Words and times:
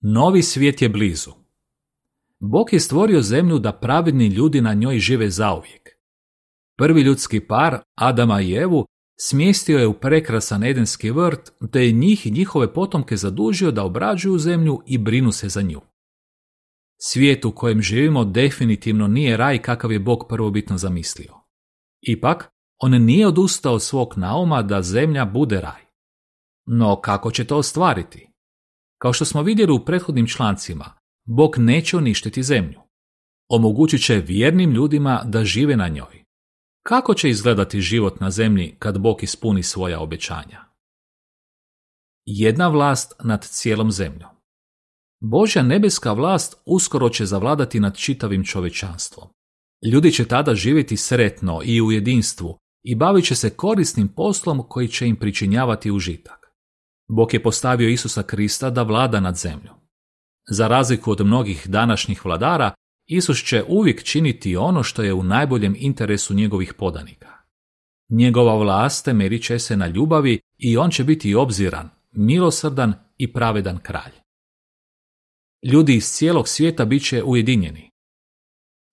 Novi 0.00 0.42
svijet 0.42 0.82
je 0.82 0.88
blizu. 0.88 1.30
Bog 2.40 2.72
je 2.72 2.80
stvorio 2.80 3.22
zemlju 3.22 3.58
da 3.58 3.72
pravedni 3.72 4.26
ljudi 4.26 4.60
na 4.60 4.74
njoj 4.74 4.98
žive 4.98 5.30
zauvijek. 5.30 5.88
Prvi 6.78 7.02
ljudski 7.02 7.40
par, 7.40 7.78
Adama 7.94 8.40
i 8.40 8.52
Evu, 8.52 8.86
smjestio 9.20 9.78
je 9.78 9.86
u 9.86 9.94
prekrasan 9.94 10.64
edenski 10.64 11.10
vrt, 11.10 11.52
te 11.72 11.86
je 11.86 11.92
njih 11.92 12.26
i 12.26 12.30
njihove 12.30 12.72
potomke 12.72 13.16
zadužio 13.16 13.70
da 13.70 13.84
obrađuju 13.84 14.38
zemlju 14.38 14.82
i 14.86 14.98
brinu 14.98 15.32
se 15.32 15.48
za 15.48 15.62
nju. 15.62 15.80
Svijet 16.98 17.44
u 17.44 17.52
kojem 17.52 17.82
živimo 17.82 18.24
definitivno 18.24 19.06
nije 19.08 19.36
raj 19.36 19.62
kakav 19.62 19.92
je 19.92 19.98
Bog 19.98 20.26
prvobitno 20.28 20.78
zamislio. 20.78 21.34
Ipak, 22.00 22.50
on 22.78 22.92
nije 23.02 23.26
odustao 23.26 23.74
od 23.74 23.82
svog 23.82 24.14
nauma 24.16 24.62
da 24.62 24.82
zemlja 24.82 25.24
bude 25.24 25.60
raj. 25.60 25.82
No 26.66 27.00
kako 27.00 27.30
će 27.30 27.44
to 27.44 27.56
ostvariti? 27.56 28.35
Kao 28.98 29.12
što 29.12 29.24
smo 29.24 29.42
vidjeli 29.42 29.72
u 29.72 29.84
prethodnim 29.84 30.26
člancima, 30.26 30.92
Bog 31.26 31.58
neće 31.58 31.96
uništiti 31.96 32.42
zemlju. 32.42 32.80
Omogućit 33.48 34.04
će 34.04 34.16
vjernim 34.16 34.70
ljudima 34.70 35.22
da 35.24 35.44
žive 35.44 35.76
na 35.76 35.88
njoj. 35.88 36.24
Kako 36.82 37.14
će 37.14 37.30
izgledati 37.30 37.80
život 37.80 38.20
na 38.20 38.30
zemlji 38.30 38.76
kad 38.78 38.98
Bog 38.98 39.22
ispuni 39.22 39.62
svoja 39.62 40.00
obećanja? 40.00 40.64
Jedna 42.26 42.68
vlast 42.68 43.12
nad 43.24 43.44
cijelom 43.44 43.90
zemljom. 43.90 44.30
Božja 45.20 45.62
nebeska 45.62 46.12
vlast 46.12 46.62
uskoro 46.66 47.08
će 47.08 47.26
zavladati 47.26 47.80
nad 47.80 47.96
čitavim 47.96 48.44
čovečanstvom. 48.44 49.28
Ljudi 49.92 50.12
će 50.12 50.24
tada 50.24 50.54
živjeti 50.54 50.96
sretno 50.96 51.60
i 51.64 51.82
u 51.82 51.92
jedinstvu 51.92 52.58
i 52.84 52.94
bavit 52.94 53.24
će 53.24 53.34
se 53.34 53.50
korisnim 53.50 54.08
poslom 54.08 54.62
koji 54.68 54.88
će 54.88 55.06
im 55.06 55.16
pričinjavati 55.16 55.90
užitak. 55.90 56.45
Bog 57.08 57.34
je 57.34 57.42
postavio 57.42 57.88
Isusa 57.88 58.22
Krista 58.22 58.70
da 58.70 58.82
vlada 58.82 59.20
nad 59.20 59.36
zemljom. 59.36 59.74
Za 60.50 60.68
razliku 60.68 61.10
od 61.10 61.26
mnogih 61.26 61.66
današnjih 61.68 62.24
vladara, 62.24 62.74
Isus 63.06 63.44
će 63.44 63.64
uvijek 63.68 64.02
činiti 64.02 64.56
ono 64.56 64.82
što 64.82 65.02
je 65.02 65.14
u 65.14 65.22
najboljem 65.22 65.76
interesu 65.78 66.34
njegovih 66.34 66.74
podanika. 66.74 67.28
Njegova 68.08 68.54
vlast 68.54 69.04
temerit 69.04 69.44
će 69.44 69.58
se 69.58 69.76
na 69.76 69.86
ljubavi 69.86 70.40
i 70.58 70.76
on 70.76 70.90
će 70.90 71.04
biti 71.04 71.34
obziran, 71.34 71.90
milosrdan 72.12 72.94
i 73.16 73.32
pravedan 73.32 73.78
kralj. 73.78 74.12
Ljudi 75.72 75.94
iz 75.94 76.04
cijelog 76.04 76.48
svijeta 76.48 76.84
bit 76.84 77.08
će 77.08 77.22
ujedinjeni. 77.22 77.90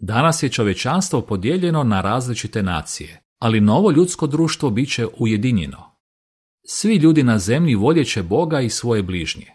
Danas 0.00 0.42
je 0.42 0.48
čovečanstvo 0.48 1.20
podijeljeno 1.20 1.84
na 1.84 2.00
različite 2.00 2.62
nacije, 2.62 3.20
ali 3.38 3.60
novo 3.60 3.90
ljudsko 3.90 4.26
društvo 4.26 4.70
bit 4.70 4.92
će 4.92 5.06
ujedinjeno. 5.18 5.87
Svi 6.66 6.96
ljudi 6.96 7.22
na 7.22 7.38
zemlji 7.38 7.74
voljeće 7.74 8.22
Boga 8.22 8.60
i 8.60 8.70
svoje 8.70 9.02
bližnje. 9.02 9.46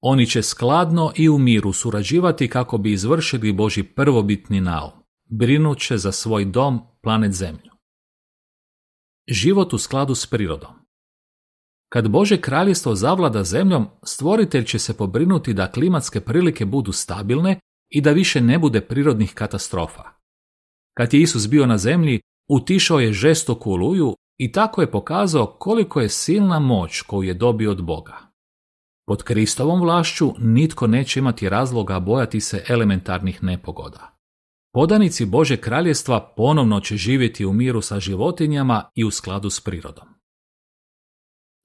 Oni 0.00 0.26
će 0.26 0.42
skladno 0.42 1.12
i 1.16 1.28
u 1.28 1.38
miru 1.38 1.72
surađivati 1.72 2.48
kako 2.48 2.78
bi 2.78 2.92
izvršili 2.92 3.52
Boži 3.52 3.82
prvobitni 3.82 4.60
naum, 4.60 4.90
brinuće 5.24 5.98
za 5.98 6.12
svoj 6.12 6.44
dom, 6.44 6.80
planet 7.02 7.32
Zemlju. 7.32 7.70
Život 9.28 9.72
u 9.72 9.78
skladu 9.78 10.14
s 10.14 10.26
prirodom 10.26 10.74
Kad 11.88 12.08
Bože 12.08 12.40
kraljestvo 12.40 12.94
zavlada 12.94 13.44
zemljom, 13.44 13.86
stvoritelj 14.04 14.64
će 14.64 14.78
se 14.78 14.96
pobrinuti 14.96 15.54
da 15.54 15.70
klimatske 15.70 16.20
prilike 16.20 16.64
budu 16.64 16.92
stabilne 16.92 17.60
i 17.88 18.00
da 18.00 18.10
više 18.10 18.40
ne 18.40 18.58
bude 18.58 18.80
prirodnih 18.80 19.34
katastrofa. 19.34 20.02
Kad 20.96 21.14
je 21.14 21.20
Isus 21.20 21.48
bio 21.48 21.66
na 21.66 21.78
zemlji, 21.78 22.20
utišao 22.48 23.00
je 23.00 23.12
žestoku 23.12 23.72
oluju 23.72 24.14
i 24.38 24.52
tako 24.52 24.80
je 24.80 24.90
pokazao 24.90 25.56
koliko 25.58 26.00
je 26.00 26.08
silna 26.08 26.58
moć 26.58 27.00
koju 27.02 27.22
je 27.22 27.34
dobio 27.34 27.70
od 27.70 27.84
Boga. 27.84 28.16
Pod 29.06 29.22
Kristovom 29.22 29.80
vlašću 29.80 30.32
nitko 30.38 30.86
neće 30.86 31.20
imati 31.20 31.48
razloga 31.48 32.00
bojati 32.00 32.40
se 32.40 32.64
elementarnih 32.68 33.42
nepogoda. 33.42 34.16
Podanici 34.72 35.26
Bože 35.26 35.56
kraljestva 35.56 36.32
ponovno 36.36 36.80
će 36.80 36.96
živjeti 36.96 37.46
u 37.46 37.52
miru 37.52 37.82
sa 37.82 38.00
životinjama 38.00 38.90
i 38.94 39.04
u 39.04 39.10
skladu 39.10 39.50
s 39.50 39.60
prirodom. 39.60 40.08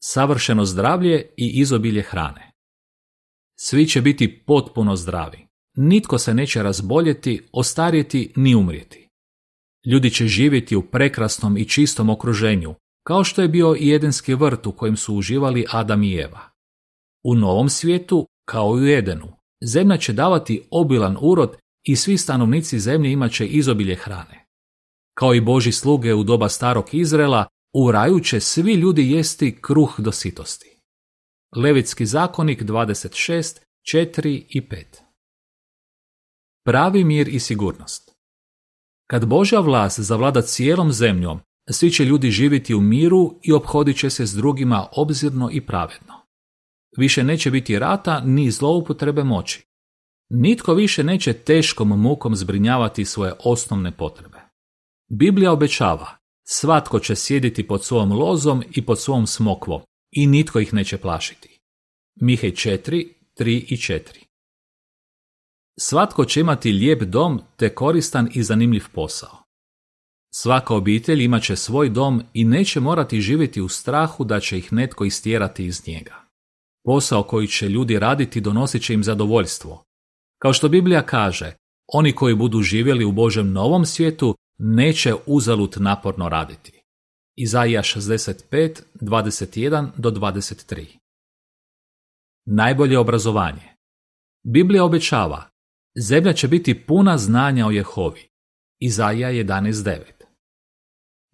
Savršeno 0.03 0.65
zdravlje 0.65 1.33
i 1.37 1.59
izobilje 1.59 2.01
hrane. 2.01 2.51
Svi 3.59 3.87
će 3.87 4.01
biti 4.01 4.43
potpuno 4.47 4.95
zdravi. 4.95 5.47
Nitko 5.75 6.17
se 6.17 6.33
neće 6.33 6.63
razboljeti, 6.63 7.49
ostarjeti 7.53 8.33
ni 8.35 8.55
umrijeti. 8.55 9.00
Ljudi 9.85 10.09
će 10.09 10.27
živjeti 10.27 10.75
u 10.75 10.81
prekrasnom 10.81 11.57
i 11.57 11.65
čistom 11.65 12.09
okruženju, 12.09 12.75
kao 13.07 13.23
što 13.23 13.41
je 13.41 13.47
bio 13.47 13.75
i 13.79 13.93
Edenski 13.95 14.33
vrt 14.33 14.67
u 14.67 14.71
kojem 14.71 14.97
su 14.97 15.15
uživali 15.15 15.65
Adam 15.69 16.03
i 16.03 16.15
Eva. 16.15 16.39
U 17.23 17.35
novom 17.35 17.69
svijetu, 17.69 18.27
kao 18.45 18.77
i 18.77 18.83
u 18.83 18.87
Edenu, 18.87 19.33
zemlja 19.63 19.97
će 19.97 20.13
davati 20.13 20.67
obilan 20.71 21.17
urod 21.21 21.57
i 21.83 21.95
svi 21.95 22.17
stanovnici 22.17 22.79
zemlje 22.79 23.11
imat 23.11 23.31
će 23.31 23.47
izobilje 23.47 23.95
hrane. 23.95 24.45
Kao 25.13 25.33
i 25.33 25.41
Boži 25.41 25.71
sluge 25.71 26.13
u 26.13 26.23
doba 26.23 26.49
starog 26.49 26.85
Izrela, 26.91 27.45
u 27.73 27.91
raju 27.91 28.19
će 28.19 28.39
svi 28.39 28.73
ljudi 28.73 29.11
jesti 29.11 29.57
kruh 29.61 29.99
do 29.99 30.11
sitosti. 30.11 30.77
Levitski 31.55 32.05
zakonik 32.05 32.61
26, 32.61 33.59
4 33.93 34.45
i 34.49 34.61
5 34.61 34.85
Pravi 36.65 37.03
mir 37.03 37.27
i 37.27 37.39
sigurnost 37.39 38.10
Kad 39.11 39.25
Božja 39.25 39.59
vlast 39.59 39.99
zavlada 39.99 40.41
cijelom 40.41 40.91
zemljom, 40.91 41.39
svi 41.69 41.91
će 41.91 42.05
ljudi 42.05 42.31
živjeti 42.31 42.75
u 42.75 42.81
miru 42.81 43.39
i 43.43 43.53
obhodit 43.53 43.97
će 43.97 44.09
se 44.09 44.25
s 44.25 44.33
drugima 44.33 44.87
obzirno 44.95 45.49
i 45.51 45.61
pravedno. 45.61 46.13
Više 46.97 47.23
neće 47.23 47.51
biti 47.51 47.79
rata 47.79 48.21
ni 48.25 48.51
zloupotrebe 48.51 49.23
moći. 49.23 49.65
Nitko 50.29 50.73
više 50.73 51.03
neće 51.03 51.33
teškom 51.33 51.87
mukom 51.87 52.35
zbrinjavati 52.35 53.05
svoje 53.05 53.33
osnovne 53.43 53.91
potrebe. 53.91 54.39
Biblija 55.09 55.51
obećava, 55.51 56.17
svatko 56.47 56.99
će 56.99 57.15
sjediti 57.15 57.67
pod 57.67 57.83
svojom 57.83 58.11
lozom 58.11 58.63
i 58.75 58.85
pod 58.85 58.99
svom 58.99 59.27
smokvom 59.27 59.81
i 60.11 60.27
nitko 60.27 60.59
ih 60.59 60.73
neće 60.73 60.97
plašiti. 60.97 61.59
Mihej 62.21 62.51
4, 62.51 63.07
3 63.39 63.65
i 63.67 63.77
4 63.77 64.30
Svatko 65.83 66.25
će 66.25 66.39
imati 66.39 66.71
lijep 66.71 67.01
dom 67.01 67.41
te 67.55 67.75
koristan 67.75 68.29
i 68.33 68.43
zanimljiv 68.43 68.83
posao. 68.93 69.43
Svaka 70.33 70.75
obitelj 70.75 71.23
imat 71.23 71.43
će 71.43 71.55
svoj 71.55 71.89
dom 71.89 72.23
i 72.33 72.45
neće 72.45 72.79
morati 72.79 73.21
živjeti 73.21 73.61
u 73.61 73.67
strahu 73.67 74.23
da 74.23 74.39
će 74.39 74.57
ih 74.57 74.73
netko 74.73 75.05
istjerati 75.05 75.65
iz 75.65 75.87
njega. 75.87 76.15
Posao 76.85 77.23
koji 77.23 77.47
će 77.47 77.69
ljudi 77.69 77.99
raditi 77.99 78.41
donosit 78.41 78.83
će 78.83 78.93
im 78.93 79.03
zadovoljstvo. 79.03 79.83
Kao 80.41 80.53
što 80.53 80.69
Biblija 80.69 81.05
kaže, 81.05 81.53
oni 81.87 82.11
koji 82.13 82.35
budu 82.35 82.61
živjeli 82.61 83.05
u 83.05 83.11
Božem 83.11 83.51
novom 83.51 83.85
svijetu 83.85 84.35
neće 84.57 85.13
uzalud 85.25 85.75
naporno 85.79 86.29
raditi. 86.29 86.81
Izaija 87.35 87.81
65, 87.81 88.81
21 89.01 89.89
do 89.97 90.11
23 90.11 90.85
Najbolje 92.45 92.97
obrazovanje 92.97 93.75
Biblija 94.43 94.83
obećava, 94.83 95.50
zemlja 95.95 96.33
će 96.33 96.47
biti 96.47 96.85
puna 96.85 97.17
znanja 97.17 97.67
o 97.67 97.71
Jehovi. 97.71 98.27
Izaija 98.79 99.29
11.9 99.29 100.01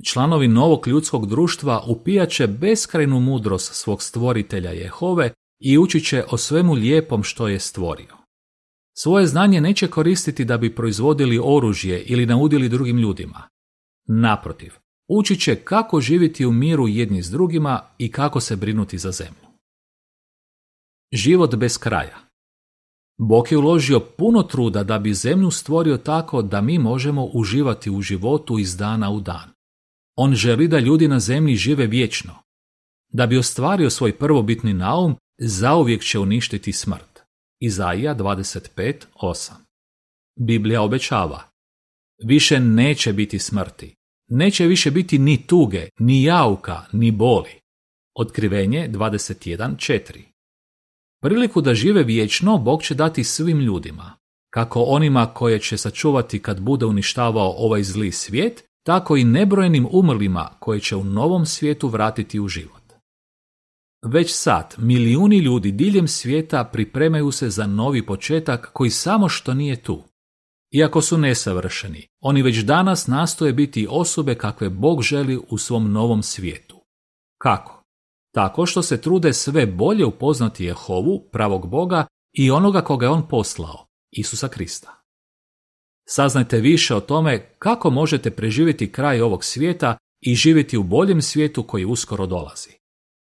Članovi 0.06 0.48
novog 0.48 0.88
ljudskog 0.88 1.28
društva 1.28 1.84
upijaće 1.88 2.48
beskrajnu 2.48 3.20
mudrost 3.20 3.74
svog 3.74 4.04
stvoritelja 4.04 4.72
Jehove 4.72 5.34
i 5.60 5.78
učit 5.78 6.08
će 6.08 6.24
o 6.30 6.38
svemu 6.38 6.74
lijepom 6.74 7.24
što 7.24 7.48
je 7.48 7.60
stvorio. 7.60 8.18
Svoje 8.98 9.28
znanje 9.28 9.62
neće 9.62 9.88
koristiti 9.88 10.46
da 10.46 10.58
bi 10.58 10.76
proizvodili 10.76 11.40
oružje 11.44 12.04
ili 12.04 12.26
naudili 12.26 12.70
drugim 12.70 12.98
ljudima. 12.98 13.50
Naprotiv, 14.08 14.74
učit 15.10 15.42
će 15.42 15.56
kako 15.56 16.02
živjeti 16.02 16.46
u 16.46 16.52
miru 16.52 16.88
jedni 16.88 17.22
s 17.22 17.30
drugima 17.32 17.82
i 17.98 18.12
kako 18.12 18.40
se 18.40 18.56
brinuti 18.56 18.98
za 18.98 19.12
zemlju. 19.12 19.48
Život 21.12 21.56
bez 21.56 21.78
kraja 21.78 22.27
Bog 23.18 23.52
je 23.52 23.58
uložio 23.58 24.00
puno 24.00 24.44
truda 24.44 24.84
da 24.84 25.00
bi 25.00 25.14
zemlju 25.14 25.52
stvorio 25.52 25.98
tako 25.98 26.42
da 26.42 26.62
mi 26.62 26.80
možemo 26.80 27.26
uživati 27.34 27.90
u 27.90 28.02
životu 28.02 28.60
iz 28.60 28.78
dana 28.78 29.12
u 29.12 29.20
dan. 29.20 29.50
On 30.16 30.36
želi 30.36 30.68
da 30.68 30.80
ljudi 30.80 31.08
na 31.08 31.20
zemlji 31.20 31.56
žive 31.56 31.88
vječno. 31.88 32.34
Da 33.10 33.28
bi 33.28 33.38
ostvario 33.38 33.90
svoj 33.90 34.18
prvobitni 34.18 34.74
naum, 34.74 35.16
zauvijek 35.38 36.04
će 36.04 36.20
uništiti 36.20 36.72
smrt. 36.72 37.20
Izaija 37.60 38.16
25.8 38.16 39.52
Biblija 40.40 40.82
obećava 40.82 41.42
Više 42.24 42.60
neće 42.60 43.14
biti 43.14 43.40
smrti. 43.40 43.96
Neće 44.28 44.66
više 44.66 44.92
biti 44.92 45.20
ni 45.20 45.48
tuge, 45.48 45.90
ni 46.00 46.24
jauka, 46.24 46.82
ni 46.92 47.12
boli. 47.12 47.60
Otkrivenje 48.16 48.90
21.4 48.90 50.37
Priliku 51.22 51.62
da 51.62 51.76
žive 51.76 52.04
vječno 52.04 52.58
Bog 52.58 52.84
će 52.84 52.96
dati 52.96 53.24
svim 53.24 53.60
ljudima, 53.60 54.14
kako 54.50 54.82
onima 54.82 55.26
koje 55.34 55.60
će 55.60 55.78
sačuvati 55.78 56.42
kad 56.42 56.62
bude 56.62 56.86
uništavao 56.86 57.54
ovaj 57.58 57.84
zli 57.84 58.12
svijet, 58.12 58.64
tako 58.86 59.18
i 59.18 59.24
nebrojenim 59.24 59.88
umrlima 59.92 60.50
koje 60.60 60.80
će 60.80 60.96
u 60.96 61.04
novom 61.04 61.46
svijetu 61.46 61.88
vratiti 61.88 62.40
u 62.40 62.48
život. 62.48 62.82
Već 64.06 64.34
sad 64.34 64.76
milijuni 64.78 65.38
ljudi 65.38 65.72
diljem 65.72 66.08
svijeta 66.08 66.64
pripremaju 66.64 67.32
se 67.32 67.50
za 67.50 67.68
novi 67.68 68.06
početak 68.06 68.70
koji 68.74 68.90
samo 68.90 69.30
što 69.30 69.54
nije 69.54 69.84
tu. 69.84 70.04
Iako 70.72 71.02
su 71.02 71.18
nesavršeni, 71.18 72.08
oni 72.20 72.42
već 72.42 72.58
danas 72.58 73.08
nastoje 73.08 73.54
biti 73.54 73.88
osobe 73.90 74.36
kakve 74.36 74.70
Bog 74.70 75.02
želi 75.02 75.40
u 75.50 75.58
svom 75.58 75.92
novom 75.92 76.24
svijetu. 76.24 76.82
Kako? 77.38 77.77
Tako 78.38 78.66
što 78.66 78.82
se 78.82 79.02
trude 79.02 79.34
sve 79.34 79.66
bolje 79.66 80.06
upoznati 80.06 80.66
Jehovu, 80.66 81.30
pravog 81.32 81.70
Boga 81.70 82.06
i 82.34 82.52
onoga 82.52 82.82
koga 82.82 83.06
je 83.06 83.10
on 83.10 83.28
poslao, 83.28 83.88
Isusa 84.12 84.48
Krista. 84.48 85.04
Saznajte 86.10 86.60
više 86.60 86.96
o 86.96 87.00
tome 87.00 87.56
kako 87.60 87.90
možete 87.90 88.32
preživjeti 88.32 88.92
kraj 88.92 89.22
ovog 89.22 89.44
svijeta 89.44 89.98
i 90.22 90.36
živjeti 90.36 90.78
u 90.78 90.84
boljem 90.84 91.22
svijetu 91.22 91.64
koji 91.64 91.86
uskoro 91.86 92.26
dolazi. 92.26 92.70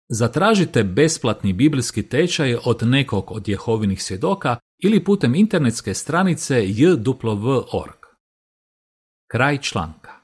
Zatražite 0.09 0.85
besplatni 0.85 1.53
biblijski 1.53 2.09
tečaj 2.09 2.57
od 2.65 2.79
nekog 2.83 3.31
od 3.31 3.49
Jehovinih 3.49 4.03
svjedoka 4.03 4.57
ili 4.79 5.05
putem 5.05 5.35
internetske 5.35 5.95
stranice 5.95 6.55
jw.org. 6.55 7.99
Kraj 9.31 9.59
članka. 9.59 10.18